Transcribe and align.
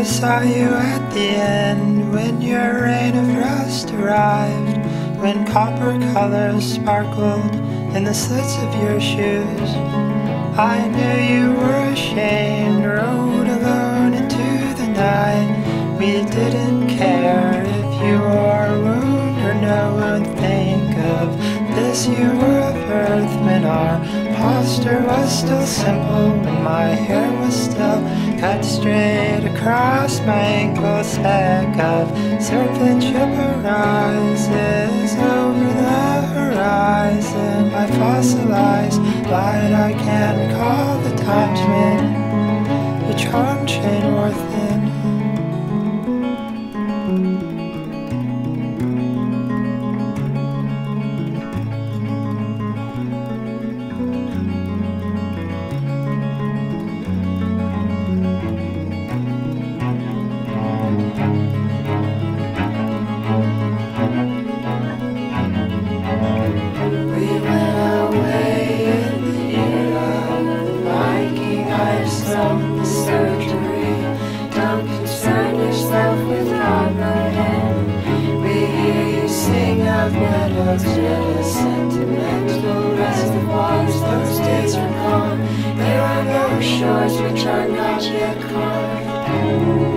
I 0.00 0.02
saw 0.02 0.40
you 0.40 0.64
at 0.64 1.12
the 1.12 1.20
end 1.20 2.10
when 2.10 2.40
your 2.40 2.84
reign 2.84 3.14
of 3.18 3.36
rust 3.36 3.90
arrived. 3.90 4.78
When 5.20 5.46
copper 5.46 5.98
colors 6.14 6.64
sparkled 6.72 7.54
in 7.94 8.04
the 8.04 8.14
slits 8.14 8.56
of 8.56 8.82
your 8.82 8.98
shoes. 8.98 9.70
I 10.56 10.88
knew 10.88 11.16
you 11.34 11.52
were 11.52 11.92
ashamed, 11.92 12.82
rode 12.82 13.46
alone 13.46 14.14
into 14.14 14.74
the 14.80 14.88
night. 14.88 15.98
We 15.98 16.24
didn't 16.30 16.88
care 16.88 17.62
if 17.62 17.90
you 18.02 18.16
were 18.20 18.66
a 18.72 18.80
wound 18.80 19.36
or 19.44 19.52
no 19.52 19.96
one 19.96 20.24
think 20.24 20.96
of 20.96 21.36
this. 21.76 22.06
You 22.06 22.24
were 22.40 22.60
of 22.72 22.76
earth 22.88 23.34
when 23.44 23.66
our 23.66 23.98
posture 24.38 25.02
was 25.02 25.40
still 25.40 25.66
simple, 25.66 26.30
when 26.40 26.62
my 26.64 26.86
hair 26.86 27.30
was 27.42 27.54
still 27.54 28.00
cut 28.40 28.64
straight 28.64 29.49
across 29.60 30.20
my 30.20 30.32
ankle. 30.32 31.04
Speck 31.04 31.78
of 31.78 32.08
serpent 32.42 33.02
ship 33.02 33.28
arises 33.52 35.12
over 35.14 35.70
the 35.82 36.22
horizon. 36.34 37.70
I 37.74 37.86
fossilize, 37.98 38.96
light, 39.28 39.72
I 39.72 39.92
can't 39.92 40.38
recall 40.50 40.98
the 41.00 41.14
times 41.16 41.60
when 41.60 41.89
some 72.30 72.84
surgery. 72.84 73.90
Don't 74.54 74.86
concern 74.86 75.56
yourself 75.56 76.28
with 76.28 76.48
comprehend. 76.48 78.42
We 78.42 78.54
hear 78.76 79.22
you 79.22 79.28
sing 79.28 79.80
of 79.80 80.12
meadows, 80.12 80.82
jealous, 80.84 81.52
sentimental 81.54 82.96
reservoirs. 82.96 84.00
Those 84.08 84.38
days 84.46 84.74
are 84.76 84.90
gone. 84.90 85.40
There 85.76 86.02
are 86.02 86.24
no 86.24 86.60
shores 86.60 87.20
which 87.20 87.44
are 87.46 87.68
not 87.68 88.02
yet 88.02 88.40
carved. 88.42 89.89